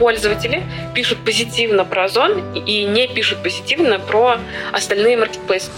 [0.00, 0.62] пользователи
[0.94, 4.38] пишут позитивно про Озон и не пишут позитивно про
[4.72, 5.70] остальные маркетплейсы.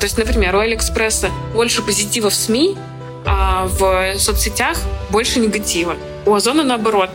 [0.00, 2.76] То есть, например, у Алиэкспресса больше позитива в СМИ,
[3.24, 4.76] а в соцсетях
[5.10, 5.96] больше негатива.
[6.26, 7.10] У Озона наоборот.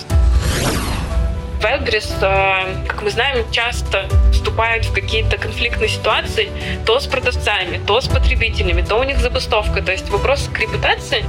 [1.61, 6.49] Wildberries, э, как мы знаем, часто вступают в какие-то конфликтные ситуации
[6.85, 9.81] то с продавцами, то с потребителями, то у них забастовка.
[9.81, 11.25] То есть вопрос к репутации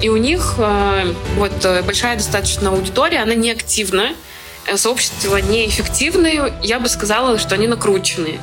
[0.00, 4.14] и у них э, вот э, большая достаточно аудитория, она не активна,
[4.74, 8.38] сообщества неэффективные, я бы сказала, что они накрученные.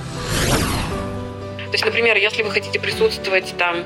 [1.57, 3.77] То есть, например, если вы хотите присутствовать там,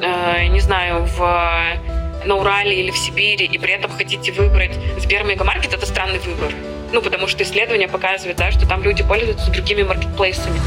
[0.00, 1.78] э, не знаю, в
[2.24, 6.52] на Урале или в Сибири, и при этом хотите выбрать Сбер Мегамаркет, это странный выбор.
[6.92, 10.60] Ну, потому что исследования показывают, да, что там люди пользуются другими маркетплейсами.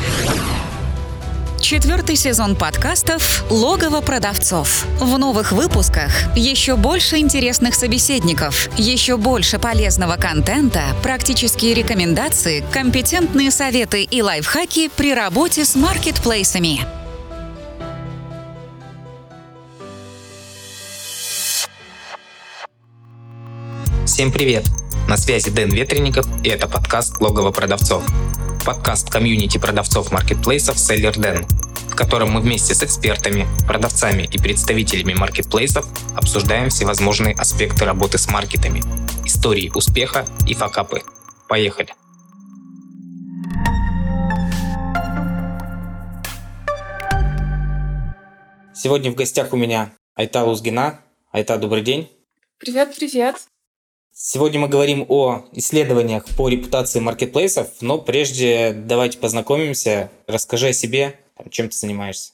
[1.68, 4.86] Четвертый сезон подкастов «Логово продавцов».
[5.00, 14.04] В новых выпусках еще больше интересных собеседников, еще больше полезного контента, практические рекомендации, компетентные советы
[14.04, 16.81] и лайфхаки при работе с маркетплейсами.
[24.06, 24.66] Всем привет!
[25.09, 28.04] На связи Дэн Ветренников, и это подкаст «Логово продавцов».
[28.64, 31.45] Подкаст комьюнити продавцов маркетплейсов Seller Den,
[31.96, 38.28] в котором мы вместе с экспертами, продавцами и представителями маркетплейсов обсуждаем всевозможные аспекты работы с
[38.28, 38.82] маркетами,
[39.26, 41.04] истории успеха и факапы.
[41.48, 41.94] Поехали!
[48.73, 51.00] Сегодня в гостях у меня Айта Лузгина.
[51.32, 52.10] Айта, добрый день.
[52.58, 53.38] Привет, привет.
[54.12, 60.12] Сегодня мы говорим о исследованиях по репутации маркетплейсов, но прежде давайте познакомимся.
[60.28, 62.31] Расскажи о себе, чем ты занимаешься.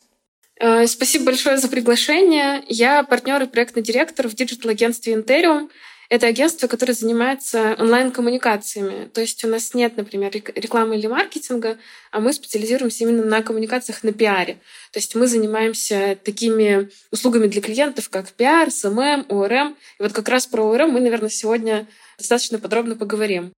[0.60, 2.64] Э, спасибо большое за приглашение.
[2.68, 5.70] Я партнер и проектный директор в digital-агентстве Interium.
[6.12, 9.08] Это агентство, которое занимается онлайн-коммуникациями.
[9.08, 11.78] То есть у нас нет, например, рекламы или маркетинга,
[12.12, 14.56] а мы специализируемся именно на коммуникациях на пиаре.
[14.92, 19.78] То есть мы занимаемся такими услугами для клиентов, как пиар, SMM, ORM.
[20.00, 21.88] И вот как раз про ORM мы, наверное, сегодня
[22.18, 23.54] достаточно подробно поговорим.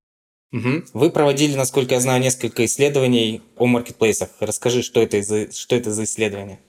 [0.54, 0.84] Угу.
[0.94, 4.28] Вы проводили, насколько я знаю, несколько исследований о маркетплейсах.
[4.38, 6.60] Расскажи, что это за, что это за исследования?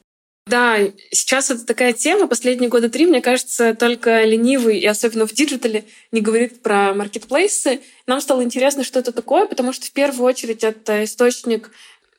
[0.47, 0.79] Да,
[1.12, 2.28] сейчас это такая тема.
[2.28, 7.81] Последние года три, мне кажется, только ленивый, и особенно в диджитале, не говорит про маркетплейсы.
[8.07, 11.69] Нам стало интересно, что это такое, потому что в первую очередь это источник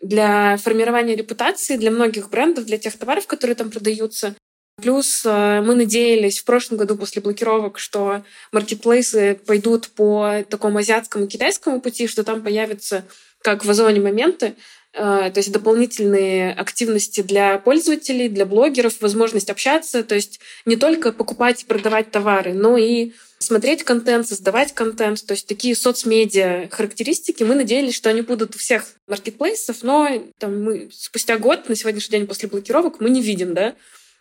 [0.00, 4.36] для формирования репутации для многих брендов, для тех товаров, которые там продаются.
[4.76, 8.22] Плюс э, мы надеялись в прошлом году после блокировок, что
[8.52, 13.04] маркетплейсы пойдут по такому азиатскому китайскому пути, что там появятся,
[13.40, 14.54] как в Озоне, моменты,
[14.98, 21.12] Э, то есть дополнительные активности для пользователей, для блогеров, возможность общаться, то есть не только
[21.12, 27.42] покупать и продавать товары, но и смотреть контент, создавать контент, то есть такие соцмедиа характеристики.
[27.42, 30.08] Мы надеялись, что они будут у всех маркетплейсов, но
[30.38, 33.74] там, мы спустя год, на сегодняшний день после блокировок, мы не видим, да,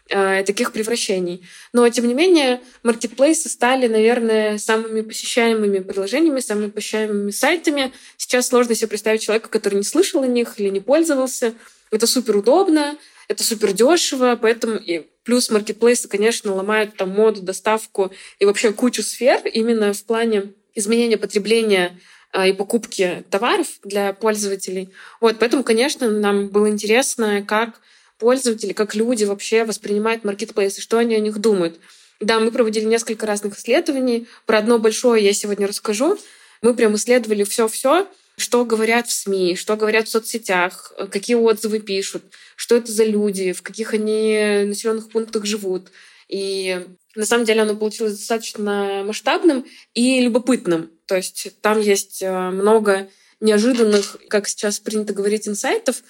[0.07, 1.43] таких превращений.
[1.73, 7.91] Но, тем не менее, маркетплейсы стали, наверное, самыми посещаемыми приложениями, самыми посещаемыми сайтами.
[8.17, 11.55] Сейчас сложно себе представить человека, который не слышал о них или не пользовался.
[11.91, 18.11] Это супер удобно, это супер дешево, поэтому и плюс маркетплейсы, конечно, ломают там моду, доставку
[18.39, 21.99] и вообще кучу сфер именно в плане изменения потребления
[22.33, 24.91] э, и покупки товаров для пользователей.
[25.19, 27.81] Вот, поэтому, конечно, нам было интересно, как
[28.17, 31.79] пользователи, как люди вообще воспринимают маркетплейсы, что они о них думают.
[32.19, 34.27] Да, мы проводили несколько разных исследований.
[34.45, 36.17] Про одно большое я сегодня расскажу.
[36.61, 42.23] Мы прям исследовали все-все, что говорят в СМИ, что говорят в соцсетях, какие отзывы пишут,
[42.55, 45.89] что это за люди, в каких они населенных пунктах живут.
[46.27, 50.91] И на самом деле оно получилось достаточно масштабным и любопытным.
[51.05, 53.09] То есть там есть э, много
[53.39, 56.03] неожиданных, как сейчас принято говорить, инсайтов,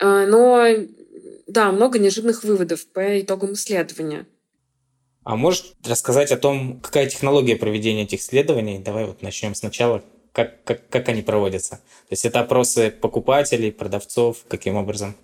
[0.00, 0.66] э, но
[1.46, 4.26] да, много неожиданных выводов по итогам исследования.
[5.24, 8.78] А можешь рассказать о том, какая технология проведения этих исследований?
[8.78, 10.04] Давай вот начнем сначала.
[10.32, 11.76] Как, как, как они проводятся?
[11.76, 15.14] То есть это опросы покупателей, продавцов, каким образом?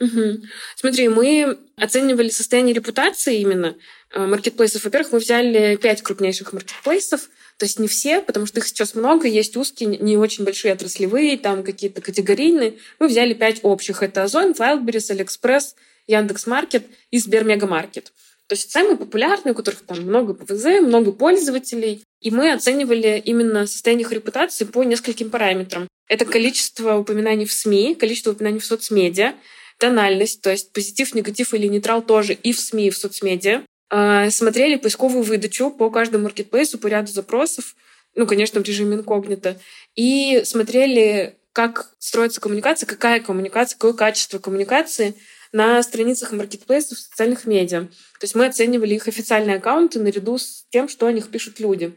[0.00, 0.42] Угу.
[0.76, 3.76] Смотри, мы оценивали состояние репутации именно
[4.12, 4.84] э, маркетплейсов.
[4.84, 9.26] Во-первых, мы взяли пять крупнейших маркетплейсов, то есть не все, потому что их сейчас много,
[9.26, 12.74] есть узкие, не очень большие отраслевые, там какие-то категорийные.
[12.98, 14.02] Мы взяли пять общих.
[14.02, 15.74] Это Озон, Wildberries, AliExpress,
[16.06, 18.12] Яндекс.Маркет и Сбермегамаркет.
[18.46, 22.04] То есть самые популярные, у которых там много ПВЗ, много пользователей.
[22.20, 25.88] И мы оценивали именно состояние их репутации по нескольким параметрам.
[26.08, 29.34] Это количество упоминаний в СМИ, количество упоминаний в соцмедиа,
[29.78, 33.62] тональность, то есть позитив, негатив или нейтрал тоже и в СМИ, и в соцмедиа.
[33.90, 37.74] Э, смотрели поисковую выдачу по каждому маркетплейсу, по ряду запросов,
[38.14, 39.58] ну, конечно, в режиме инкогнито,
[39.94, 45.14] и смотрели, как строится коммуникация, какая коммуникация, какое качество коммуникации
[45.52, 47.82] на страницах маркетплейсов в социальных медиа.
[47.82, 51.94] То есть мы оценивали их официальные аккаунты наряду с тем, что о них пишут люди.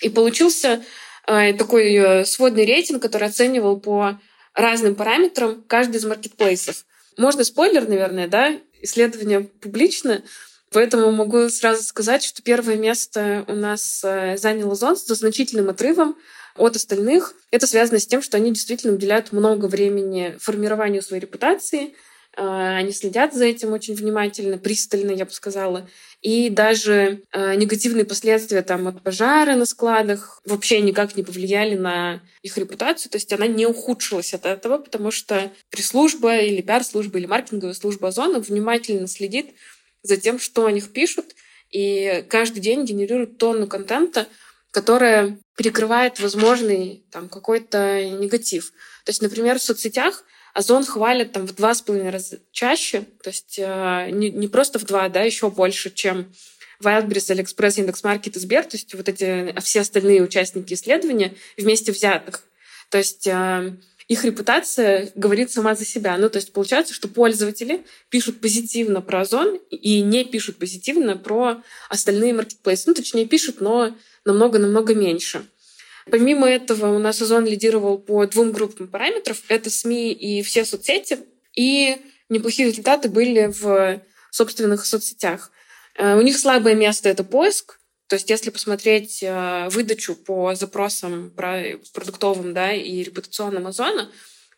[0.00, 0.82] И получился
[1.26, 4.20] э, такой э, сводный рейтинг, который оценивал по
[4.54, 6.84] разным параметрам каждый из маркетплейсов.
[7.16, 8.58] Можно спойлер, наверное, да?
[8.82, 10.22] Исследование публично,
[10.72, 16.16] Поэтому могу сразу сказать, что первое место у нас э, занял Озон с значительным отрывом
[16.56, 17.34] от остальных.
[17.50, 21.94] Это связано с тем, что они действительно уделяют много времени формированию своей репутации,
[22.36, 25.88] Э, они следят за этим очень внимательно, пристально, я бы сказала.
[26.22, 32.22] И даже э, негативные последствия там, от пожара на складах вообще никак не повлияли на
[32.42, 33.10] их репутацию.
[33.10, 38.08] То есть она не ухудшилась от этого, потому что пресс-служба или пиар-служба или маркетинговая служба
[38.08, 39.54] Озона внимательно следит
[40.02, 41.34] за тем, что о них пишут,
[41.70, 44.26] и каждый день генерирует тонну контента,
[44.70, 48.70] которая перекрывает возможный там какой-то негатив.
[49.04, 53.30] То есть, например, в соцсетях Озон хвалят там в два с половиной раза чаще, то
[53.30, 56.32] есть э, не, не просто в два, да, еще больше, чем
[56.82, 61.92] Wildberries, AliExpress, Яндекс.Маркет и Сбер, то есть вот эти а все остальные участники исследования вместе
[61.92, 62.42] взятых.
[62.88, 63.76] То есть э,
[64.10, 66.18] их репутация говорит сама за себя.
[66.18, 71.62] Ну, то есть получается, что пользователи пишут позитивно про Озон и не пишут позитивно про
[71.88, 72.88] остальные маркетплейсы.
[72.88, 75.44] Ну, точнее, пишут, но намного-намного меньше.
[76.10, 79.44] Помимо этого, у нас Озон лидировал по двум группам параметров.
[79.46, 81.20] Это СМИ и все соцсети.
[81.54, 81.96] И
[82.28, 84.02] неплохие результаты были в
[84.32, 85.52] собственных соцсетях.
[85.94, 87.78] Э, у них слабое место— это поиск.
[88.10, 94.10] То есть если посмотреть э, выдачу по запросам продуктовым да, и репутационным Озона,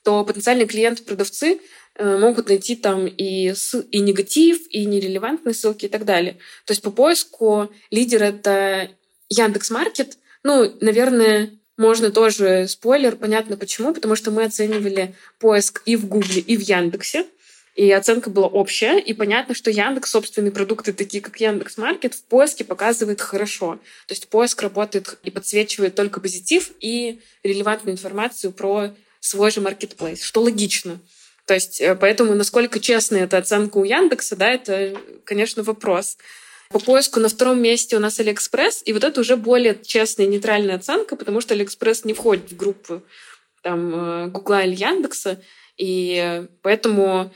[0.03, 1.61] то потенциальные клиенты-продавцы
[1.97, 3.53] э, могут найти там и,
[3.91, 6.39] и негатив, и нерелевантные ссылки и так далее.
[6.65, 8.89] То есть по поиску лидер— это
[9.29, 16.09] Яндекс.Маркет, ну, наверное, можно тоже спойлер, понятно почему, потому что мы оценивали поиск и в
[16.09, 17.27] Гугле, и в Яндексе.
[17.75, 22.23] И оценка была общая, и понятно, что Яндекс собственные продукты, такие как Яндекс Маркет, в
[22.25, 23.79] поиске показывает хорошо.
[24.07, 30.23] То есть поиск работает и подсвечивает только позитив и релевантную информацию про свой же маркетплейс,
[30.23, 30.99] что логично.
[31.47, 34.95] То есть э, поэтому насколько честная эта оценка у Яндекса, да, это,
[35.25, 36.19] конечно, вопрос.
[36.69, 40.77] По поиску на втором месте у нас Алиэкспресс, и вот это уже более честная нейтральная
[40.77, 43.03] оценка, потому что Алиэкспресс не входит в группу
[43.63, 45.41] там, э, Гугла или Яндекса,
[45.77, 47.33] и поэтому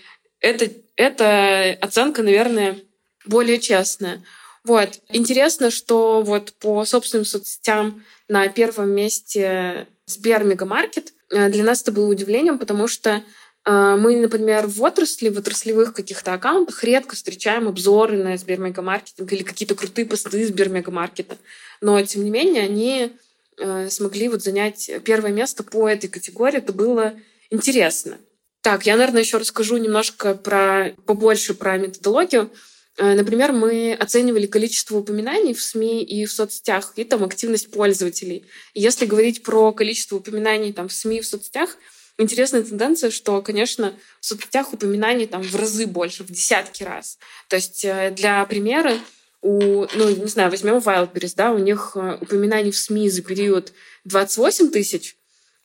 [0.46, 2.78] это, эта оценка, наверное,
[3.24, 4.22] более честная.
[4.64, 5.00] Вот.
[5.08, 11.12] Интересно, что вот по собственным соцсетям на первом месте Сбер Мегамаркет.
[11.30, 13.22] Э, для нас это было удивлением, потому что
[13.68, 19.42] а, мы, например, в отрасли, в отраслевых каких-то аккаунтах редко встречаем обзоры на Сбермегамаркетинг или
[19.42, 21.36] какие-то крутые посты Сбермегамаркета.
[21.80, 23.12] Но, тем не менее, они
[23.58, 26.58] э, смогли вот занять первое место по этой категории.
[26.58, 27.14] Это было
[27.50, 28.18] интересно.
[28.62, 32.50] Так, я, наверное, еще расскажу немножко про, побольше про методологию.
[32.98, 38.46] Э, например, мы оценивали количество упоминаний в СМИ и в соцсетях, и там активность пользователей.
[38.74, 41.76] И если говорить про количество упоминаний там, в СМИ и в соцсетях,
[42.18, 47.18] интересная тенденция, что, конечно, в соцсетях упоминаний там в разы больше, в десятки раз.
[47.48, 48.94] То есть э, для примера,
[49.42, 53.72] у, ну, не знаю, возьмем Wildberries, да, у них э, упоминаний в СМИ за период
[54.04, 55.16] 28 тысяч,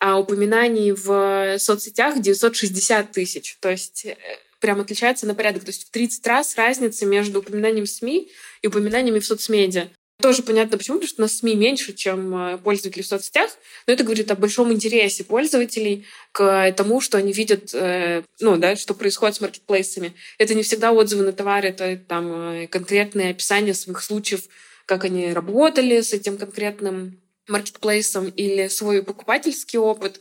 [0.01, 3.55] а упоминаний в соцсетях 960 тысяч.
[3.59, 4.17] То есть э,
[4.59, 5.63] прям отличается на порядок.
[5.63, 8.31] То есть в 30 раз разница между упоминанием в СМИ
[8.63, 9.89] и упоминаниями в соцмедиа.
[10.19, 13.51] Тоже понятно почему, потому что у нас СМИ меньше, чем э, пользователей в соцсетях,
[13.85, 18.75] но это говорит о большом интересе пользователей к тому, что они видят, э, ну, да,
[18.75, 20.15] что происходит с маркетплейсами.
[20.39, 24.45] Это не всегда отзывы на товары, это там э, конкретные описания своих случаев,
[24.87, 30.19] как они работали с этим конкретным маркетплейсом или свой покупательский опыт.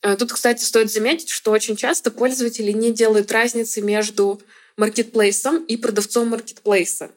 [0.00, 4.40] Тут, кстати, стоит заметить, что очень часто пользователи не делают разницы между
[4.76, 7.10] маркетплейсом и продавцом маркетплейса.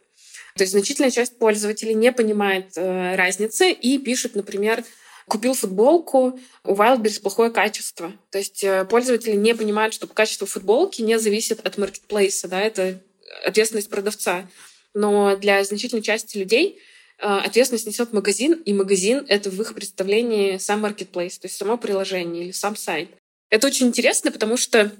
[0.55, 4.83] То есть значительная часть пользователей не понимает э, разницы и пишет, например,
[5.27, 8.13] купил футболку, у Wildberries плохое качество.
[8.29, 13.01] То есть э, пользователи не понимают, что качество футболки не зависит от маркетплейса, да, это
[13.45, 14.47] ответственность продавца.
[14.93, 16.81] Но для значительной части людей э,
[17.23, 22.45] ответственность несет магазин, и магазин— это в их представлении сам маркетплейс, то есть само приложение
[22.45, 23.09] или сам сайт.
[23.49, 24.91] Это очень интересно, потому что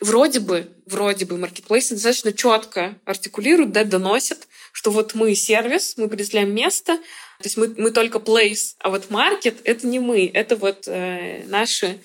[0.00, 6.08] вроде бы, вроде бы маркетплейсы достаточно четко артикулируют, да, доносят, что вот мы сервис, мы
[6.08, 10.56] предоставляем место, то есть мы, мы только place, а вот маркет— это не мы, это
[10.56, 11.98] вот э, наши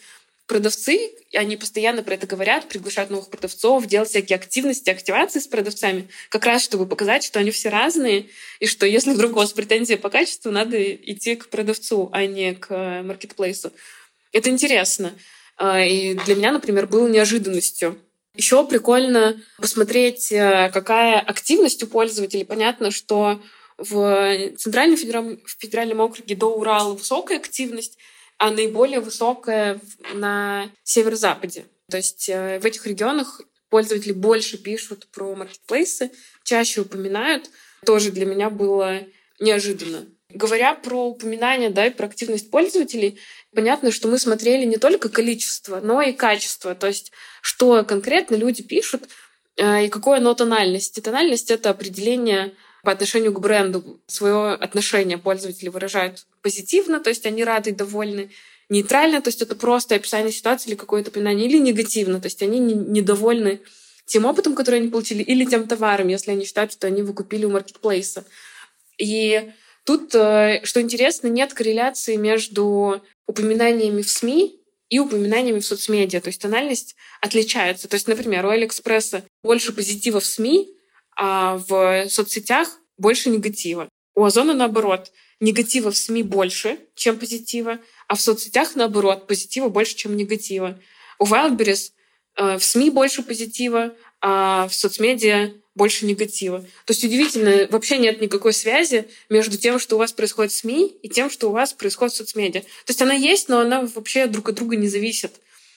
[0.47, 6.07] продавцы, они постоянно про это говорят, приглашают новых продавцов, делают всякие активности, активации с продавцами,
[6.29, 8.27] как раз чтобы показать, что они все разные,
[8.59, 12.55] и что если вдруг у вас претензии по качеству, надо идти к продавцу, а не
[12.55, 13.71] к маркетплейсу.
[14.31, 15.13] Это интересно.
[15.57, 17.97] А, и для меня, например, было неожиданностью.
[18.35, 22.45] Еще прикольно посмотреть, э, какая активность у пользователей.
[22.45, 23.41] Понятно, что
[23.77, 27.97] в Центральном федеральном, в федеральном округе до Урала высокая активность,
[28.37, 29.79] а наиболее высокая
[30.13, 31.65] на северо-западе.
[31.89, 36.11] То есть э, в этих регионах пользователи больше пишут про маркетплейсы,
[36.43, 37.49] чаще упоминают.
[37.85, 39.01] Тоже для меня было
[39.39, 40.05] неожиданно.
[40.29, 43.19] Говоря про упоминание, да, и про активность пользователей,
[43.55, 46.75] понятно, что мы смотрели не только количество, но и качество.
[46.75, 49.03] То есть, что конкретно люди пишут
[49.55, 50.97] э, и какое оно тональность.
[50.97, 52.53] И тональность— это определение
[52.83, 54.01] по отношению к бренду.
[54.07, 58.29] Свое отношение пользователи выражают позитивно, то есть они рады и довольны.
[58.69, 62.57] Нейтрально, то есть это просто описание ситуации или какое-то упоминание, или негативно, то есть они
[62.59, 63.59] недовольны
[64.05, 67.49] тем опытом, который они получили, или тем товаром, если они считают, что они выкупили у
[67.49, 68.23] маркетплейса.
[68.97, 69.51] И
[69.83, 74.57] тут, э, что интересно, нет корреляции между упоминаниями в СМИ
[74.89, 76.21] и упоминаниями в соцмедиа.
[76.21, 77.89] То есть тональность отличается.
[77.89, 80.69] То есть, например, у Алиэкспресса больше позитива в СМИ,
[81.17, 83.89] а в соцсетях больше негатива.
[84.15, 85.11] У Озона наоборот.
[85.39, 89.27] Негатива в СМИ больше, чем позитива, а в соцсетях наоборот.
[89.27, 90.79] Позитива больше, чем негатива.
[91.19, 91.91] У Wildberries
[92.37, 96.61] э, в СМИ больше позитива, а в соцмедиа больше негатива.
[96.85, 100.87] То есть удивительно, вообще нет никакой связи между тем, что у вас происходит в СМИ,
[101.03, 102.61] и тем, что у вас происходит в соцмедиа.
[102.61, 105.33] То есть она есть, но она вообще друг от друга не зависит.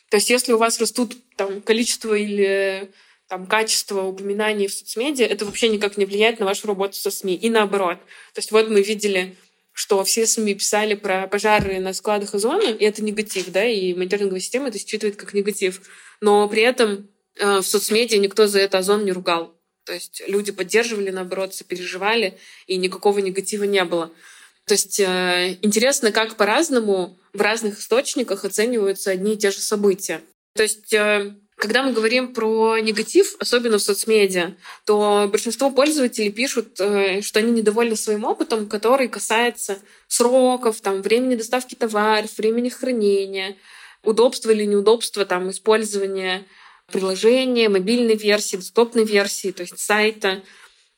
[0.08, 2.90] То есть если у вас растут там количество или
[3.28, 7.34] там, качество упоминаний в соцмедиа, это вообще никак не влияет на вашу работу со СМИ.
[7.36, 7.98] И наоборот.
[8.32, 9.36] То есть вот мы видели,
[9.80, 14.40] что все СМИ писали про пожары на складах озона, и это негатив, да, и мониторинговая
[14.40, 15.80] система это считывает как негатив.
[16.20, 17.08] Но при этом
[17.38, 19.58] э, в соцмедиа никто за это озон не ругал.
[19.86, 24.12] То есть люди поддерживали, наоборот, сопереживали, и никакого негатива не было.
[24.66, 30.20] То есть э, интересно, как по-разному в разных источниках оцениваются одни и те же события.
[30.56, 36.80] То есть э, когда мы говорим про негатив, особенно в соцмедиа, то большинство пользователей пишут,
[36.80, 43.56] э, что они недовольны своим опытом, который касается сроков, там, времени доставки товаров, времени хранения,
[44.02, 46.46] удобства или неудобства там, использования
[46.90, 50.42] приложения, мобильной версии, десктопной версии, то есть сайта.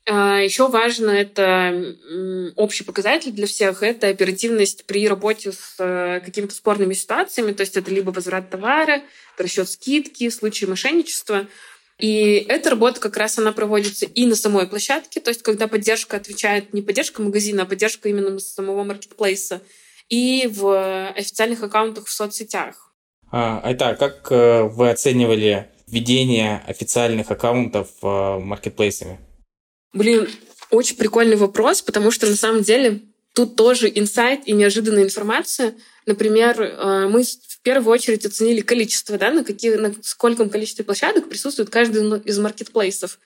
[0.08, 1.96] А, Еще важно это
[2.56, 7.76] общий показатель для всех, это оперативность при работе с э, какими-то спорными ситуациями, то есть
[7.76, 9.02] это либо возврат товара,
[9.38, 11.46] расчет скидки, случаи мошенничества.
[11.98, 16.16] И эта работа как раз она проводится и на самой площадке, то есть когда поддержка
[16.16, 19.62] отвечает не поддержка магазина, а поддержка именно самого маркетплейса,
[20.08, 22.92] и в официальных аккаунтах в соцсетях.
[23.30, 29.20] А, Айта, как э, вы оценивали ведение официальных аккаунтов э, маркетплейсами?
[29.92, 30.28] Блин,
[30.70, 33.00] очень прикольный вопрос, потому что на самом деле
[33.34, 35.74] тут тоже инсайт и неожиданная информация.
[36.06, 41.28] Например, э, мы в первую очередь оценили количество, да, на, какие, на скольком количестве площадок
[41.28, 43.18] присутствует каждый из маркетплейсов.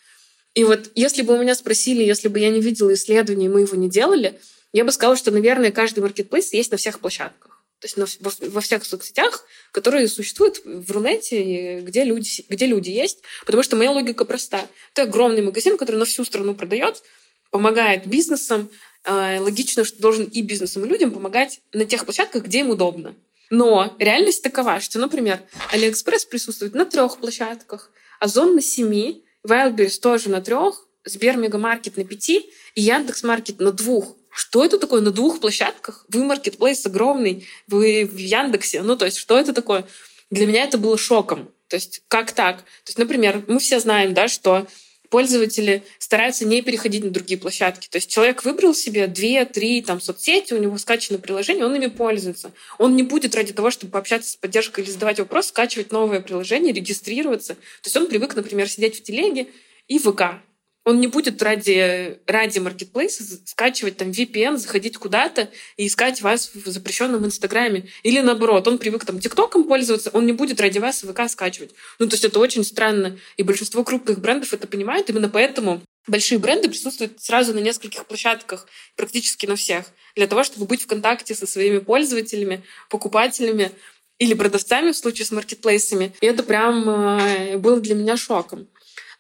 [0.55, 3.77] И вот если бы у меня спросили, если бы я не видела исследований, мы его
[3.77, 4.39] не делали,
[4.73, 7.56] я бы сказала, что, наверное, каждый маркетплейс есть на всех площадках.
[7.87, 13.21] Есть на, во, во всех соцсетях, которые существуют в Рунете, где люди, где люди есть.
[13.45, 14.67] Потому что моя логика проста.
[14.93, 17.03] Это огромный магазин, который на всю страну продает,
[17.51, 18.69] помогает бизнесам.
[19.05, 23.15] Э, логично, что должен и бизнесам, и людям помогать на тех площадках, где им удобно.
[23.51, 25.41] Но реальность такова, что, например,
[25.71, 32.05] Алиэкспресс присутствует на трех площадках, Озон на семи, Wildberries тоже на трех, Сбер Мегамаркет на
[32.05, 34.16] пяти и Яндекс.Маркет на двух.
[34.37, 36.05] Что это такое на двух площадках?
[36.11, 38.83] Вы маркетплейс огромный, вы в Яндексе.
[38.83, 39.87] Ну, то есть, что это такое?
[40.31, 41.51] Для меня это было шоком.
[41.69, 42.59] То есть, как так?
[42.59, 44.67] То есть, например, мы все знаем, да, что
[45.09, 47.89] пользователи стараются не переходить на другие площадки.
[47.89, 52.53] То есть человек выбрал себе две-три там, соцсети, у него скачано приложение, он ими пользуется.
[52.77, 56.75] Он не будет ради того, чтобы пообщаться с поддержкой или задавать вопрос, скачивать новое приложение,
[56.75, 57.55] регистрироваться.
[57.55, 59.47] То есть он привык, например, сидеть в телеге
[59.89, 60.43] и ВК.
[60.87, 66.69] Он не будет ради, ради маркетплейса скачивать там VPN, заходить куда-то и искать вас в
[66.69, 67.89] запрещенном Инстаграме.
[68.05, 71.73] Или наоборот, он привык там ТикТоком пользоваться, он не будет ради вас ВК скачивать.
[71.99, 73.19] Ну, то есть это очень странно.
[73.37, 75.11] И большинство крупных брендов это понимают.
[75.11, 80.67] Именно поэтому большие бренды присутствуют сразу на нескольких площадках, практически на всех, для того, чтобы
[80.67, 83.73] быть в контакте со своими пользователями, покупателями
[84.21, 86.15] или продавцами в случае с маркетплейсами.
[86.21, 88.69] И это прям э, было для меня шоком.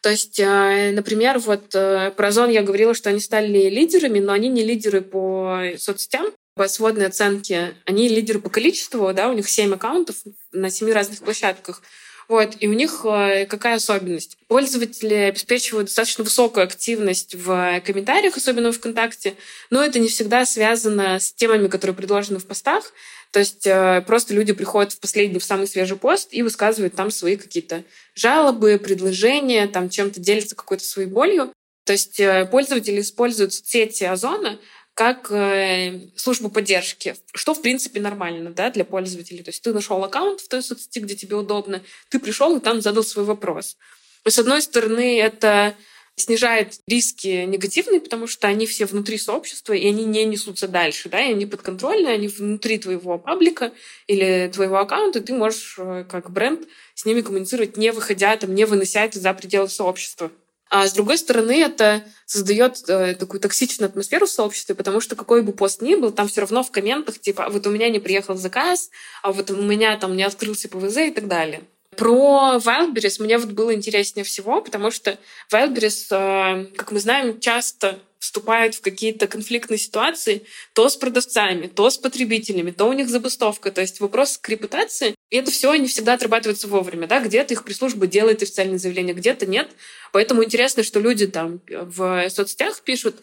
[0.06, 4.34] То есть, э, например, вот э, про Озон я говорила, что они стали лидерами, но
[4.34, 6.26] они не лидеры по соцсетям.
[6.54, 10.14] по сводной оценке, они лидеры по количеству, да, у них 7 аккаунтов
[10.52, 11.82] на 7 разных площадках.
[12.28, 14.36] Вот, и у них э, какая особенность?
[14.48, 19.34] Пользователи обеспечивают достаточно высокую активность в комментариях, особенно в ВКонтакте,
[19.70, 22.92] но это не всегда связано с темами, которые предложены в постах.
[23.30, 27.10] То есть э, просто люди приходят в последний, в самый свежий пост и высказывают там
[27.10, 31.52] свои какие-то жалобы, предложения, там чем-то делятся какой-то своей болью.
[31.84, 34.58] То есть э, пользователи используют соцсети Озона
[34.96, 39.42] как э, службу поддержки, что, в принципе, нормально да, для пользователей.
[39.42, 42.80] То есть ты нашел аккаунт в той соцсети, где тебе удобно, ты пришел и там
[42.80, 43.76] задал свой вопрос.
[44.24, 45.74] С одной стороны, это
[46.16, 51.20] снижает риски негативные, потому что они все внутри сообщества, и они не несутся дальше, да,
[51.20, 53.72] и они подконтрольны, они внутри твоего паблика
[54.06, 58.54] или твоего аккаунта, и ты можешь э, как бренд с ними коммуницировать, не выходя, там,
[58.54, 60.32] не вынося это за пределы сообщества.
[60.68, 65.42] А с другой стороны, это создает э, такую токсичную атмосферу в сообществе, потому что какой
[65.42, 68.00] бы пост ни был, там все равно в комментах типа «А вот у меня не
[68.00, 68.90] приехал заказ,
[69.22, 71.62] а вот у меня там не открылся ПВЗ и так далее.
[71.96, 75.18] Про Wildberries мне вот было интереснее всего, потому что
[75.52, 80.42] Wildberries, э, как мы знаем, часто вступают в какие-то конфликтные ситуации
[80.72, 83.70] то с продавцами, то с потребителями, то у них забастовка.
[83.70, 85.14] То есть вопрос к репутации.
[85.30, 87.06] И это все не всегда отрабатывается вовремя.
[87.06, 87.20] Да?
[87.20, 89.68] Где-то их пресс-служба делает официальные заявления, где-то нет.
[90.12, 93.16] Поэтому интересно, что люди там в соцсетях пишут.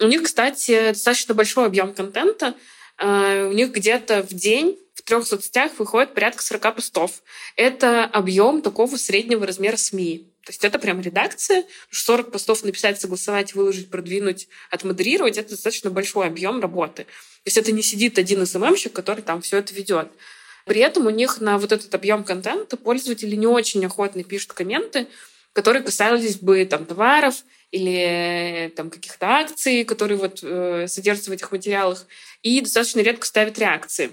[0.00, 2.54] У них, кстати, достаточно большой объем контента.
[2.98, 7.22] Э, у них где-то в день в трех соцсетях выходит порядка 40 постов.
[7.56, 10.30] Это объем такого среднего размера СМИ.
[10.44, 11.64] То есть это прям редакция.
[11.90, 17.04] 40 постов написать, согласовать, выложить, продвинуть, отмодерировать— это достаточно большой объем работы.
[17.04, 20.08] То есть это не сидит один СММщик, который там все это ведет.
[20.64, 25.06] При этом у них на вот этот объем контента пользователи не очень охотно пишут комменты,
[25.52, 31.52] которые касались бы там товаров или там каких-то акций, которые вот э, содержатся в этих
[31.52, 32.06] материалах,
[32.42, 34.10] и достаточно редко ставят реакции.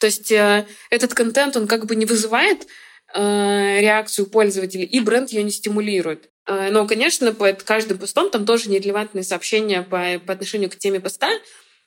[0.00, 2.66] То есть э, этот контент, он как бы не вызывает
[3.14, 6.28] Э, реакцию пользователей, и бренд ее не стимулирует.
[6.44, 11.00] Э, но, конечно, под каждым постом там тоже нерелевантные сообщения по, по отношению к теме
[11.00, 11.30] поста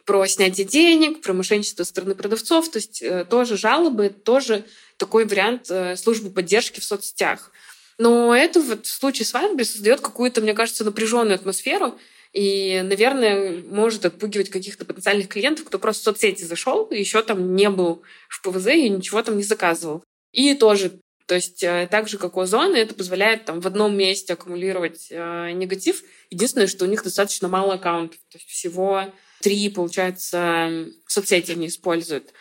[0.05, 2.69] про снятие денег, про мошенничество со стороны продавцов.
[2.69, 4.65] То есть э, тоже жалобы, тоже
[4.97, 7.51] такой вариант службы поддержки в соцсетях.
[7.97, 11.97] Но это вот в случае с Вайбер создает какую-то, мне кажется, напряженную атмосферу,
[12.31, 17.55] и, наверное, может отпугивать каких-то потенциальных клиентов, кто просто в соцсети зашел, и еще там
[17.55, 20.03] не был в ПВЗ и ничего там не заказывал.
[20.31, 23.95] И тоже то есть э, так же, как у Озона, это позволяет там в одном
[23.95, 26.01] месте аккумулировать э, негатив.
[26.31, 28.17] Единственное, что у них достаточно мало аккаунтов.
[28.31, 29.03] То есть всего
[29.41, 32.33] три, получается, соцсети они используют.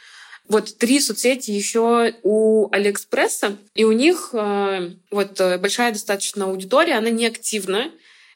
[0.49, 6.95] Вот три соцсети еще у Алиэкспресса, и у них э, вот э, большая достаточно аудитория,
[6.95, 7.91] она не активна,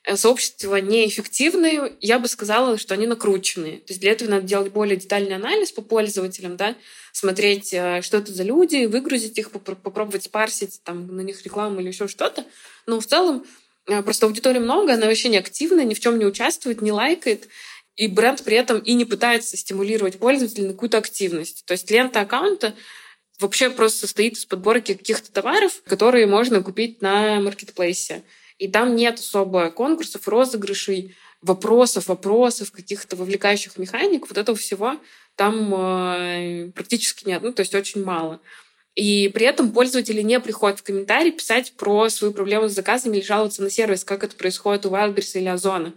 [0.04, 3.78] Э, сообщества неэффективные, я бы сказала, что они накрученные.
[3.78, 6.74] То есть для этого надо делать более детальный анализ по пользователям, да,
[7.12, 12.08] смотреть, что это за люди, выгрузить их, попробовать спарсить там, на них рекламу или еще
[12.08, 12.44] что-то.
[12.86, 13.46] Но в целом
[13.86, 17.48] просто аудитории много, она вообще не активна, ни в чем не участвует, не лайкает.
[17.96, 21.64] И бренд при этом и не пытается стимулировать пользователя на какую-то активность.
[21.66, 22.74] То есть лента аккаунта
[23.38, 28.22] вообще просто состоит из подборки каких-то товаров, которые можно купить на маркетплейсе.
[28.58, 34.28] И там нет особо конкурсов, розыгрышей, вопросов, вопросов, каких-то вовлекающих механик.
[34.28, 34.96] Вот этого всего
[35.36, 37.42] там э, практически нет.
[37.42, 38.40] Ну, то есть очень мало.
[38.94, 43.24] И при этом пользователи не приходят в комментарии писать про свою проблему с заказами или
[43.24, 45.94] жаловаться на сервис, как это происходит у Wildberries или Озона.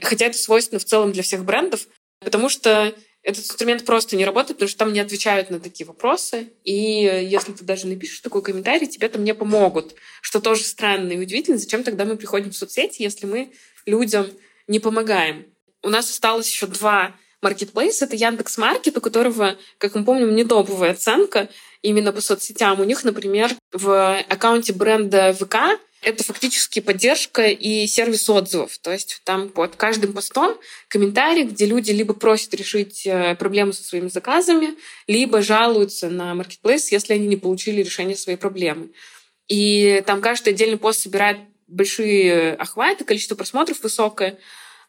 [0.00, 1.86] Хотя это свойственно в целом для всех брендов,
[2.20, 6.52] потому что этот инструмент просто не работает, потому что там не отвечают на такие вопросы.
[6.64, 9.94] И если ты даже напишешь такой комментарий, тебе там не помогут.
[10.20, 11.58] Что тоже странно и удивительно.
[11.58, 13.52] Зачем тогда мы приходим в соцсети, если мы
[13.86, 14.26] людям
[14.66, 15.46] не помогаем?
[15.82, 18.06] У нас осталось еще два маркетплейса.
[18.06, 21.48] Это Яндекс Маркет, у которого, как мы помним, не топовая оценка
[21.80, 22.80] именно по соцсетям.
[22.80, 28.76] У них, например, в аккаунте бренда ВК это фактически поддержка и сервис отзывов.
[28.78, 33.84] То есть там под каждым постом комментарий, где люди либо просят решить э, проблему со
[33.84, 34.74] своими заказами,
[35.06, 38.90] либо жалуются на маркетплейс, если они не получили решение своей проблемы.
[39.48, 41.38] И там каждый отдельный пост собирает
[41.68, 44.38] большие охваты, количество просмотров высокое.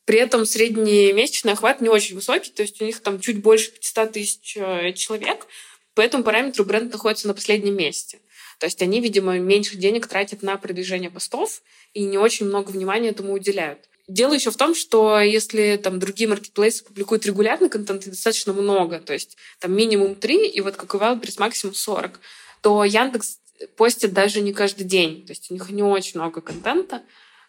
[0.05, 3.71] При этом средний месячный охват не очень высокий, то есть у них там чуть больше
[3.71, 5.47] 500 тысяч э, человек,
[5.93, 8.19] по этому параметру бренд находится на последнем месте.
[8.59, 11.61] То есть они, видимо, меньше денег тратят на продвижение постов
[11.93, 13.89] и не очень много внимания этому уделяют.
[14.07, 18.99] Дело еще в том, что если там другие маркетплейсы публикуют регулярный контент, и достаточно много,
[18.99, 22.19] то есть там минимум 3, и вот как у Wildberries максимум 40,
[22.61, 23.39] то Яндекс
[23.77, 25.25] постит даже не каждый день.
[25.25, 27.01] То есть у них не очень много контента,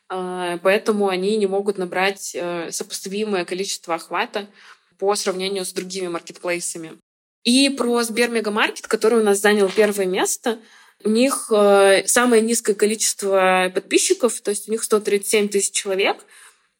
[0.08, 4.48] а, поэтому они не могут набрать э, сопоставимое количество охвата
[4.98, 6.98] по сравнению с другими маркетплейсами.
[7.42, 10.58] И про Сбермегамаркет, который у нас занял первое место.
[11.04, 16.24] У них э, самое низкое количество подписчиков, то есть у них 137 тысяч человек,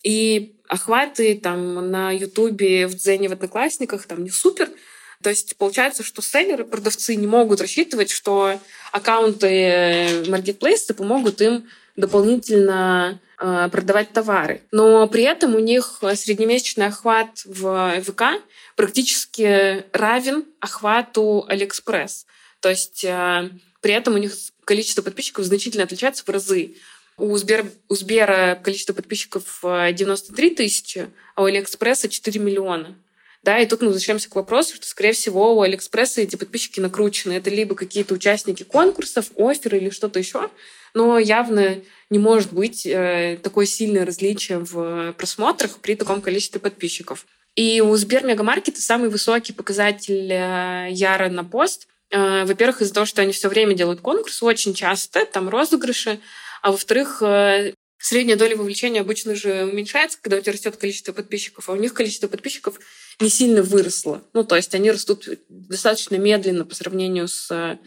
[0.02, 4.70] и охваты там на Ютубе, в Дзене, в Одноклассниках там не супер.
[5.22, 8.58] То есть получается, что селлеры, продавцы не могут рассчитывать, что
[8.92, 14.62] аккаунты маркетплейса помогут им дополнительно э, продавать товары.
[14.70, 18.22] Но при этом у них среднемесячный охват в ВК
[18.76, 22.26] практически равен охвату Алиэкспресс.
[22.60, 23.50] То есть э,
[23.84, 24.32] при этом у них
[24.64, 26.76] количество подписчиков значительно отличается в разы.
[27.18, 32.96] У, Сбер, у Сбера количество подписчиков 93 э, тысячи, а у Алиэкспресса 4 миллиона.
[33.42, 37.34] Да, и тут мы возвращаемся к вопросу, что, скорее всего, у Алиэкспресса эти подписчики накручены.
[37.34, 40.48] Это либо какие-то участники конкурсов, оферы или что-то еще,
[40.94, 47.26] но явно не может быть э, такое сильное различие в просмотрах при таком количестве подписчиков.
[47.54, 51.86] И у Сбермегамаркета самый высокий показатель э, Яра на пост.
[52.14, 56.20] Э, во-первых, из-за того, что они все время делают конкурсы, очень часто, там розыгрыши,
[56.62, 61.68] а во-вторых, э, средняя доля вовлечения обычно же уменьшается, когда у тебя растет количество подписчиков,
[61.68, 62.78] а у них количество подписчиков
[63.18, 64.22] не сильно выросло.
[64.32, 67.78] Ну, то есть они растут достаточно медленно по сравнению с э,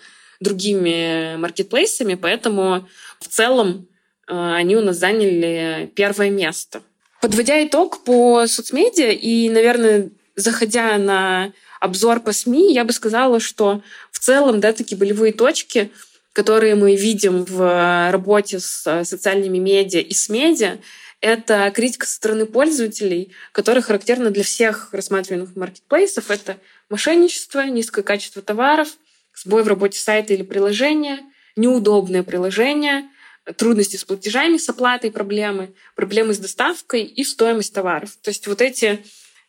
[0.41, 2.87] другими маркетплейсами, поэтому
[3.21, 3.87] в целом
[4.27, 6.81] они у нас заняли первое место.
[7.21, 13.81] Подводя итог по соцмедиа и, наверное, заходя на обзор по СМИ, я бы сказала, что
[14.11, 15.91] в целом, да, такие болевые точки,
[16.33, 20.77] которые мы видим в работе с э, социальными медиа и с медиа,
[21.19, 26.29] это критика со стороны пользователей, которая характерна для всех рассматриваемых маркетплейсов.
[26.29, 26.57] Это
[26.89, 28.89] мошенничество, низкое качество товаров,
[29.35, 31.19] сбой в работе сайта или приложения,
[31.55, 33.09] неудобное приложение,
[33.55, 38.15] трудности с платежами, с оплатой проблемы, проблемы с доставкой и стоимость товаров.
[38.21, 39.03] То есть вот эти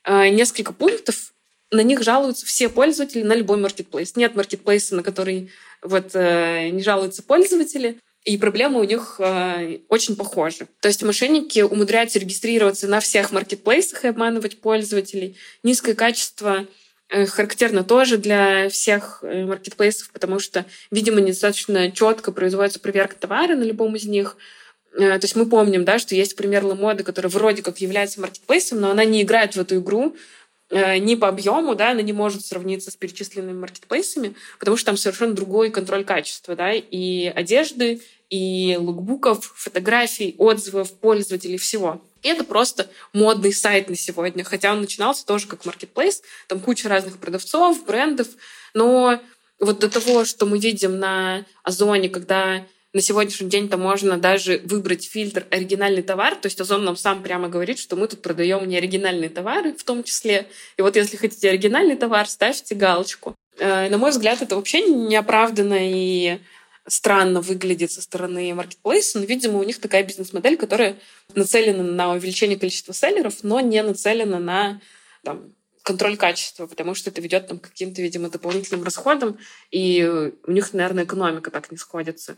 [0.05, 1.35] э, несколько пунктов,
[1.71, 4.17] на них жалуются все пользователи на любой маркетплейс.
[4.17, 5.51] Нет маркетплейса, на который
[5.83, 10.67] вот, э, не жалуются пользователи и проблемы у них э, очень похожи.
[10.81, 15.37] То есть мошенники умудряются регистрироваться на всех маркетплейсах и обманывать пользователей.
[15.63, 16.67] Низкое качество
[17.09, 23.57] э, характерно тоже для всех э, маркетплейсов, потому что, видимо, недостаточно четко производится проверка товара
[23.57, 24.37] на любом из них.
[24.93, 28.81] Э, то есть мы помним, да, что есть пример Ламоды, который вроде как является маркетплейсом,
[28.81, 30.17] но она не играет в эту игру,
[30.71, 34.97] Э, ни по объему, да, она не может сравниться с перечисленными маркетплейсами, потому что там
[34.99, 42.03] совершенно другой контроль качества, да, и одежды, и лукбуков, фотографий, отзывов пользователей, всего.
[42.23, 46.89] И это просто модный сайт на сегодня, хотя он начинался тоже как маркетплейс, там куча
[46.89, 48.29] разных продавцов, брендов,
[48.75, 49.21] но
[49.61, 54.63] вот до того, что мы видим на Озоне, когда на сегодняшний день там можно даже
[54.65, 56.35] выбрать фильтр оригинальный товар.
[56.37, 59.85] То есть Озон нам сам прямо говорит, что мы тут продаем не оригинальные товары в
[59.85, 60.49] том числе.
[60.77, 63.35] И вот если хотите оригинальный товар, ставьте галочку.
[63.59, 66.39] Э, на мой взгляд, это вообще неоправданно и
[66.87, 70.97] странно выглядит со стороны маркетплейса, но, видимо, у них такая бизнес-модель, которая
[71.35, 74.81] нацелена на увеличение количества селлеров, но не нацелена на
[75.23, 79.39] там, контроль качества, потому что это ведет там, к каким-то, видимо, дополнительным расходам,
[79.71, 82.37] и у них, наверное, экономика так не сходится.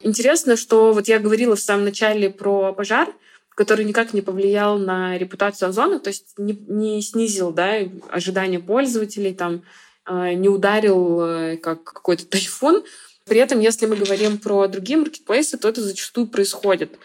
[0.00, 3.12] Интересно, что вот я говорила в самом начале про пожар,
[3.50, 9.34] который никак не повлиял на репутацию Озона, то есть не, не снизил да, ожидания пользователей,
[9.34, 9.62] там,
[10.06, 12.84] э, не ударил э, как какой-то тайфун.
[13.24, 16.96] При этом, если мы говорим про другие маркетплейсы, то это зачастую происходит.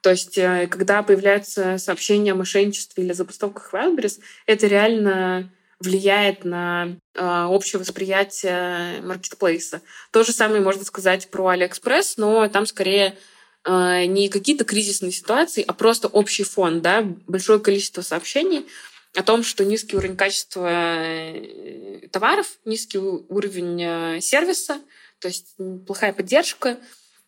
[0.00, 6.96] То есть, э, когда появляются сообщения о мошенничестве или забастовках Wildberries, это реально влияет на
[7.14, 9.80] э, общее восприятие маркетплейса.
[10.10, 13.16] То же самое можно сказать про AliExpress, но там скорее
[13.64, 18.66] э, не какие-то кризисные ситуации, а просто общий фон, да, большое количество сообщений
[19.14, 24.80] о том, что низкий уровень качества э, товаров, низкий уровень э, сервиса,
[25.20, 26.78] то есть плохая поддержка,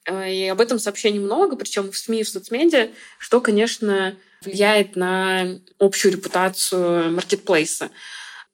[0.07, 5.59] э, и об этом сообщений много, причем в СМИ, в соцмедиа, что, конечно, влияет на
[5.79, 7.91] общую репутацию маркетплейса.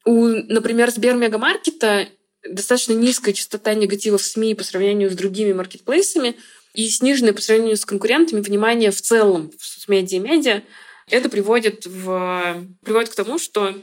[0.07, 2.09] У, например, Сбермегамаркета
[2.49, 6.37] достаточно низкая частота негатива в СМИ по сравнению с другими маркетплейсами
[6.75, 10.63] и сниженная по сравнению с конкурентами внимание в целом в соцмедиа и медиа.
[11.11, 13.75] Это приводит, в, приводит к тому, что э,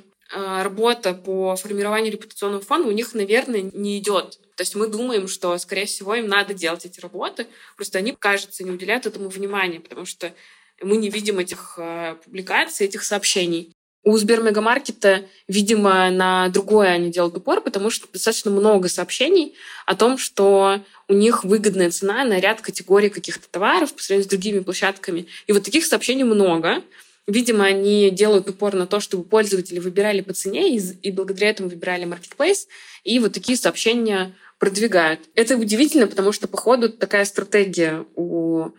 [0.63, 4.39] работа по формированию репутационного фона у них, наверное, не идет.
[4.55, 8.63] То есть мы думаем, что, скорее всего, им надо делать эти работы, просто они, кажется,
[8.63, 10.33] не уделяют этому внимания, потому что
[10.81, 13.73] мы не видим этих э, публикаций, этих сообщений.
[14.03, 20.17] У Сбермегамаркета, видимо, на другое они делают упор, потому что достаточно много сообщений о том,
[20.17, 25.27] что у них выгодная цена на ряд категорий каких-то товаров по сравнению с другими площадками.
[25.47, 26.83] И вот таких сообщений много.
[27.27, 31.69] Видимо, они делают упор на то, чтобы пользователи выбирали по цене и, и благодаря этому
[31.69, 32.67] выбирали marketplace,
[33.05, 35.21] и вот такие сообщения продвигают.
[35.33, 38.71] Это удивительно, потому что, походу, такая стратегия у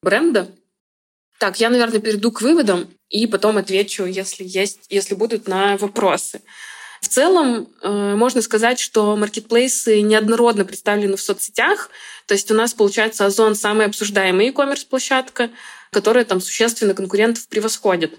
[0.00, 0.48] бренда.
[1.38, 6.42] Так, я, наверное, перейду к выводам и потом отвечу, если есть, если будут на вопросы.
[7.00, 11.90] В целом, э, можно сказать, что маркетплейсы неоднородно представлены в соцсетях.
[12.26, 15.50] То есть у нас, получается, Озон самая обсуждаемая e-commerce площадка,
[15.92, 18.18] которая там существенно конкурентов превосходит.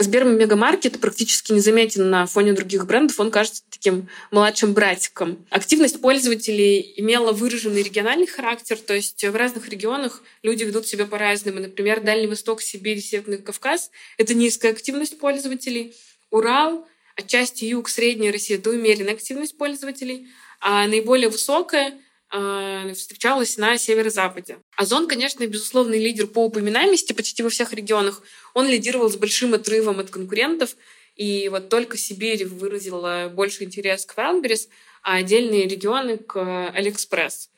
[0.00, 5.44] Сберм Мегамаркет практически не заметен на фоне других брендов, он кажется таким младшим братиком.
[5.50, 11.60] Активность пользователей имела выраженный региональный характер, то есть в разных регионах люди ведут себя по-разному.
[11.60, 15.94] Например, Дальний Восток, Сибирь, Северный Кавказ— это низкая активность пользователей.
[16.30, 20.28] Урал, отчасти юг, Средняя Россия— это умеренная активность пользователей.
[20.60, 21.92] А наиболее высокая—
[22.32, 24.58] Э, встречалась на северо-западе.
[24.80, 28.22] Озон, конечно, безусловный лидер по упоминаемости почти во всех регионах.
[28.54, 30.74] Он лидировал с большим отрывом от конкурентов,
[31.16, 34.68] и вот только Сибирь выразила больше интерес к Wildberries,
[35.02, 37.50] а отдельные регионы к Алиэкспресс.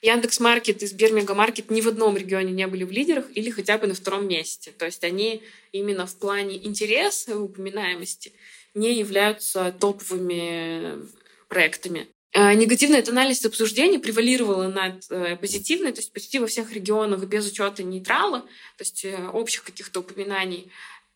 [0.00, 3.86] Яндекс Маркет и Сбермегамаркет ни в одном регионе не были в лидерах или хотя бы
[3.86, 4.70] на втором месте.
[4.70, 8.32] То есть они именно в плане интереса и упоминаемости
[8.72, 11.06] не являются топовыми
[11.46, 12.08] проектами.
[12.40, 17.46] Э, негативная тональность обсуждения превалировала над э, позитивной, то есть почти во всех регионах без
[17.46, 20.70] учета нейтрала, то есть э, общих каких-то упоминаний.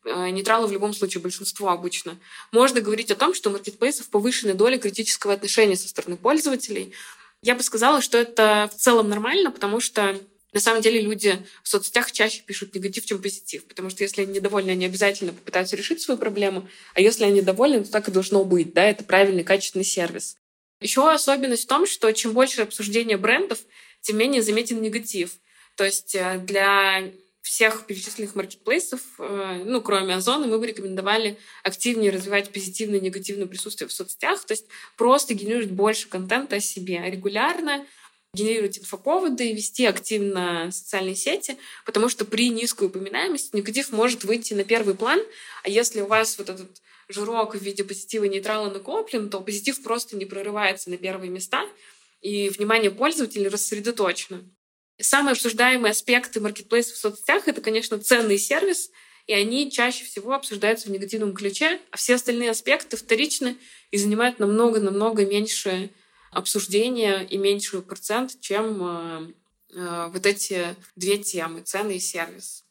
[0.05, 2.19] Нейтралы в любом случае большинство обычно.
[2.53, 6.93] Можно говорить о том, что у маркетплейсов повышенная доля критического отношения со стороны пользователей.
[7.41, 10.21] Я бы сказала, что это в целом нормально, потому что
[10.53, 14.35] на самом деле люди в соцсетях чаще пишут негатив, чем позитив, потому что если они
[14.35, 18.45] недовольны, они обязательно попытаются решить свою проблему, а если они довольны, то так и должно
[18.45, 20.37] быть, да, это правильный, качественный сервис.
[20.85, 23.59] Еще особенность в том, что чем больше обсуждения брендов,
[24.03, 25.31] тем менее заметен негатив.
[25.77, 32.11] То есть э, для всех перечисленных маркетплейсов, э, ну, кроме Озона, мы бы рекомендовали активнее
[32.11, 34.67] развивать позитивное и негативное присутствие в соцсетях, то есть
[34.99, 37.87] просто генерировать больше контента о себе регулярно,
[38.35, 44.65] генерировать инфоповоды, вести активно социальные сети, потому что при низкой упоминаемости негатив может выйти на
[44.65, 45.23] первый план,
[45.63, 49.83] а если у вас вот этот жирок в виде позитива и нейтрала накоплен, то позитив
[49.83, 51.67] просто не прорывается на первые места,
[52.21, 54.45] и внимание пользователей рассредоточено.
[55.01, 58.91] Самые обсуждаемые аспекты маркетплейса в соцсетях— это, конечно, ценный сервис,
[59.27, 63.57] и они чаще всего обсуждаются в негативном ключе, а все остальные аспекты вторичны
[63.91, 65.91] и занимают намного-намного меньше
[66.31, 69.33] обсуждения и меньший процент, чем э,
[69.75, 72.64] э, вот эти две темы— ценный сервис.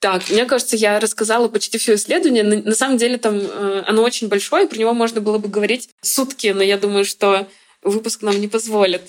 [0.00, 2.44] Так, мне кажется, я рассказала почти все исследование.
[2.44, 5.88] На, на самом деле там э, оно очень большое, про него можно было бы говорить
[6.02, 7.48] сутки, но я думаю, что
[7.82, 9.02] выпуск нам не позволит.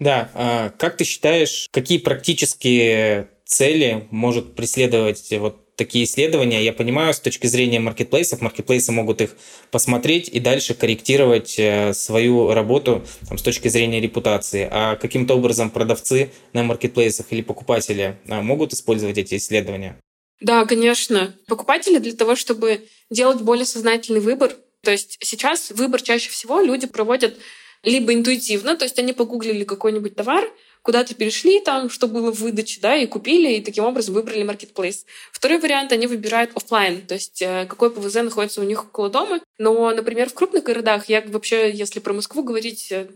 [0.00, 6.64] Да, а как ты считаешь, какие практические цели может преследовать вот такие исследования?
[6.64, 9.36] Я понимаю, с точки зрения маркетплейсов, маркетплейсы могут их
[9.70, 14.66] посмотреть и дальше корректировать э, свою работу там, с точки зрения репутации.
[14.68, 20.00] А каким-то образом продавцы на маркетплейсах или покупатели а, могут использовать эти исследования?
[20.42, 21.34] Да, конечно.
[21.46, 24.56] Покупатели для того, чтобы делать более сознательный выбор.
[24.82, 27.36] То есть сейчас выбор чаще всего люди проводят
[27.84, 30.48] либо интуитивно, то есть они погуглили какой-нибудь товар,
[30.82, 35.04] куда-то перешли там, что было в выдаче, да, и купили, и таким образом выбрали marketplace.
[35.32, 39.40] Второй вариант, они выбирают офлайн, то есть э, какой ПВЗ находится у них около дома.
[39.58, 43.08] Но, например, в крупных городах, я вообще, если про Москву говорить, э,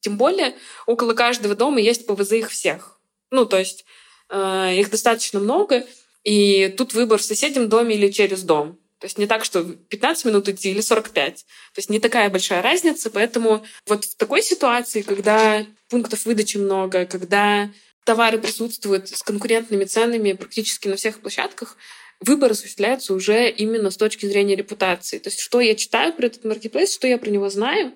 [0.00, 0.54] тем более,
[0.86, 2.98] около каждого дома есть ПВЗ их всех.
[3.30, 3.84] Ну, то есть
[4.30, 5.84] э, их достаточно много,
[6.24, 8.78] и тут выбор в соседнем доме или через дом.
[8.98, 11.34] То есть не так, что 15 минут идти или 45.
[11.34, 13.08] То есть не такая большая разница.
[13.10, 17.70] Поэтому вот в такой ситуации, когда пунктов выдачи много, когда
[18.04, 21.78] товары присутствуют с конкурентными ценами практически на всех площадках,
[22.20, 25.18] выбор осуществляется уже именно с точки зрения репутации.
[25.18, 27.94] То есть что я читаю про этот маркетплейс, что я про него знаю,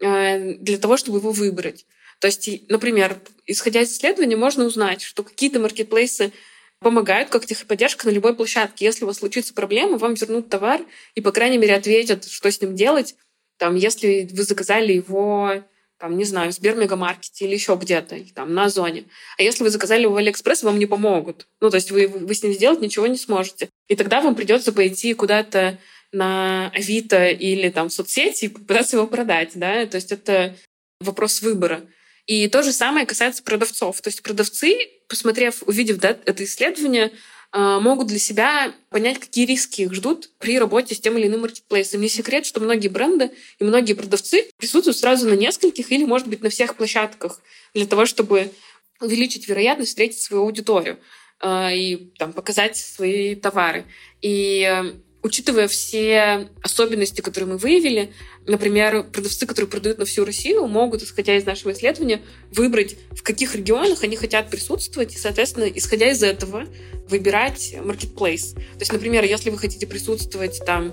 [0.00, 1.84] э, для того, чтобы его выбрать.
[2.18, 6.32] То есть, например, исходя из исследования, можно узнать, что какие-то маркетплейсы
[6.80, 8.84] помогают как техподдержка на любой площадке.
[8.84, 10.80] Если у вас случится проблема, вам вернут товар
[11.14, 13.16] и, по крайней мере, ответят, что с ним делать.
[13.58, 15.62] Там, если вы заказали его
[16.00, 19.04] там, не знаю, в Сбермегамаркете или еще где-то, там, на Озоне.
[19.36, 21.46] А если вы заказали его в Алиэкспресс, вам не помогут.
[21.60, 23.68] Ну, то есть вы, вы с ним сделать ничего не сможете.
[23.86, 25.78] И тогда вам придется пойти куда-то
[26.10, 30.56] на Авито или там в соцсети и попытаться его продать, да, то есть это
[31.00, 31.82] вопрос выбора.
[32.26, 34.00] И то же самое касается продавцов.
[34.00, 34.76] То есть продавцы,
[35.08, 37.12] посмотрев, увидев да, это исследование,
[37.52, 41.40] а, могут для себя понять, какие риски их ждут при работе с тем или иным
[41.40, 42.00] маркетплейсом.
[42.00, 46.42] Не секрет, что многие бренды и многие продавцы присутствуют сразу на нескольких или, может быть,
[46.42, 47.40] на всех площадках
[47.74, 48.52] для того, чтобы
[49.00, 50.98] увеличить вероятность встретить свою аудиторию.
[51.42, 53.84] э, и там, показать свои товары.
[54.20, 58.12] И э, учитывая все особенности, которые мы выявили,
[58.46, 63.54] например, продавцы, которые продают на всю Россию, могут, исходя из нашего исследования, выбрать, в каких
[63.54, 66.64] регионах они хотят присутствовать, и, соответственно, исходя из этого,
[67.08, 68.54] выбирать marketplace.
[68.54, 70.92] То есть, например, если вы хотите присутствовать там,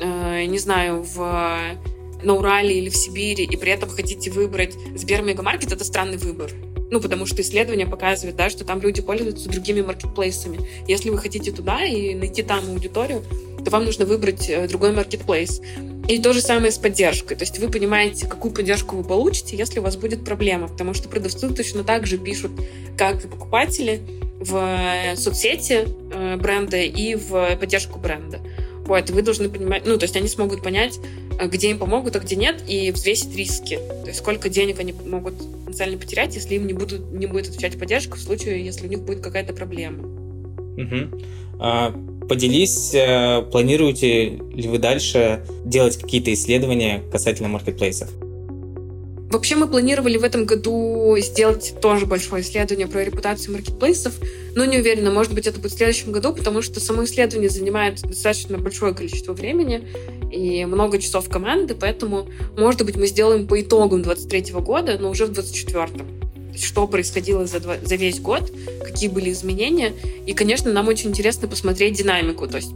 [0.00, 1.78] э, не знаю, в
[2.22, 6.50] на Урале или в Сибири, и при этом хотите выбрать Сбермегамаркет, это странный выбор.
[6.90, 10.58] Ну, потому что исследования показывают, да, что там люди пользуются другими маркетплейсами.
[10.88, 13.22] Если вы хотите туда и найти там аудиторию,
[13.64, 15.60] то вам нужно выбрать э, другой маркетплейс.
[16.08, 17.36] И то же самое с поддержкой.
[17.36, 20.68] То есть вы понимаете, какую поддержку вы получите, если у вас будет проблема.
[20.68, 22.52] Потому что продавцы точно так же пишут,
[22.96, 24.00] как и покупатели,
[24.40, 28.40] в э, соцсети э, бренда и в поддержку бренда.
[28.86, 30.98] Вот, вы должны понимать, ну, то есть они смогут понять,
[31.46, 33.76] где им помогут, а где нет, и взвесить риски.
[33.76, 35.34] То есть сколько денег они могут
[35.66, 39.00] потенциально потерять, если им не, будут, не будет отвечать поддержка в случае, если у них
[39.00, 40.04] будет какая-то проблема.
[40.78, 41.20] Угу.
[41.60, 41.94] А,
[42.28, 48.08] поделись, э, планируете ли вы дальше делать какие-то исследования касательно маркетплейсов?
[49.30, 54.14] Вообще мы планировали в этом году сделать тоже большое исследование про репутацию маркетплейсов,
[54.54, 58.00] но не уверена, может быть, это будет в следующем году, потому что само исследование занимает
[58.00, 59.86] достаточно большое количество времени
[60.32, 65.26] и много часов команды, поэтому, может быть, мы сделаем по итогам 23 года, но уже
[65.26, 66.17] в 24-м
[66.64, 68.52] что происходило за, два, за весь год,
[68.84, 69.92] какие были изменения.
[70.26, 72.46] И, конечно, нам очень интересно посмотреть динамику.
[72.46, 72.70] То есть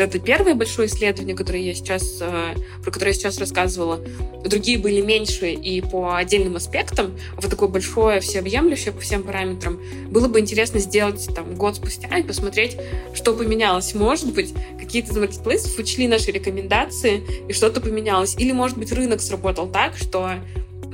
[0.00, 4.00] это первое большое исследование, которое я сейчас, э, про которое я сейчас рассказывала.
[4.44, 7.14] Другие были меньше и по отдельным аспектам.
[7.36, 9.78] А вот такое большое, всеобъемлющее по всем параметрам.
[10.08, 12.76] Было бы интересно сделать там год спустя и посмотреть,
[13.14, 13.94] что поменялось.
[13.94, 18.36] Может быть, какие-то из маркетплейсов учли наши рекомендации и что-то поменялось.
[18.38, 20.34] Или, может быть, рынок сработал так, что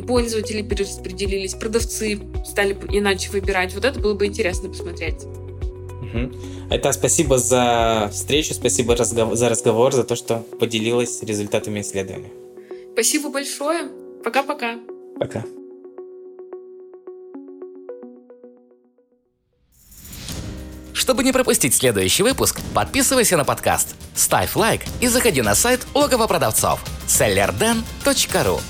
[0.06, 3.74] пользователи перераспределились, продавцы стали иначе выбирать.
[3.74, 5.26] Вот это было бы интересно посмотреть.
[6.70, 12.30] Это спасибо за встречу, спасибо за разговор, за то, что поделилась результатами исследования.
[12.92, 13.88] Спасибо большое.
[14.24, 14.76] Пока-пока.
[15.18, 15.44] Пока.
[20.92, 26.26] Чтобы не пропустить следующий выпуск, подписывайся на подкаст, ставь лайк и заходи на сайт логово
[26.26, 28.60] продавцов sellerden.ru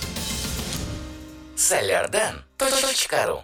[1.57, 3.42] sellerden.ru